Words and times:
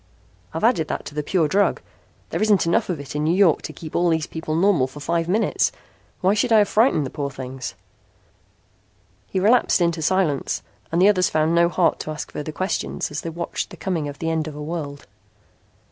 I've 0.51 0.63
added 0.63 0.87
that 0.87 1.05
to 1.05 1.13
the 1.13 1.21
pure 1.21 1.47
drug. 1.47 1.79
There 2.31 2.41
isn't 2.41 2.65
enough 2.65 2.89
of 2.89 2.99
it 2.99 3.15
in 3.15 3.23
New 3.23 3.35
York 3.35 3.61
to 3.61 3.71
keep 3.71 3.95
all 3.95 4.09
these 4.09 4.25
people 4.25 4.55
normal 4.55 4.87
for 4.87 4.99
five 4.99 5.27
minutes. 5.27 5.71
Why 6.21 6.33
should 6.33 6.51
I 6.51 6.57
have 6.57 6.69
frightened 6.69 7.05
the 7.05 7.11
poor 7.11 7.29
things?" 7.29 7.75
He 9.27 9.39
relapsed 9.39 9.79
into 9.79 10.01
silence 10.01 10.63
and 10.91 10.99
the 10.99 11.07
others 11.07 11.29
found 11.29 11.53
no 11.53 11.69
heart 11.69 11.99
to 11.99 12.09
ask 12.09 12.31
further 12.31 12.51
questions 12.51 13.11
as 13.11 13.21
they 13.21 13.29
watched 13.29 13.69
the 13.69 13.77
coming 13.77 14.07
of 14.07 14.17
the 14.17 14.31
end 14.31 14.47
of 14.47 14.55
a 14.55 14.63
world. 14.63 15.05